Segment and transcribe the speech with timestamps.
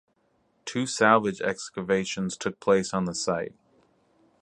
[0.65, 3.53] Two salvage excavations took place on the site.